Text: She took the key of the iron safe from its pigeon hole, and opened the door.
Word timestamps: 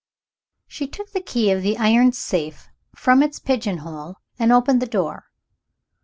She 0.65 0.87
took 0.87 1.11
the 1.11 1.21
key 1.21 1.51
of 1.51 1.61
the 1.61 1.77
iron 1.77 2.11
safe 2.11 2.69
from 2.95 3.21
its 3.21 3.37
pigeon 3.37 3.77
hole, 3.85 4.15
and 4.39 4.51
opened 4.51 4.81
the 4.81 4.87
door. 4.87 5.25